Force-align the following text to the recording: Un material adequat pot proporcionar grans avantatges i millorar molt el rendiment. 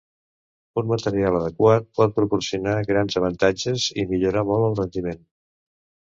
Un 0.81 0.87
material 0.91 1.37
adequat 1.39 1.85
pot 1.99 2.15
proporcionar 2.15 2.73
grans 2.89 3.19
avantatges 3.23 3.87
i 4.05 4.09
millorar 4.15 4.45
molt 4.51 4.69
el 4.73 4.77
rendiment. 4.83 5.25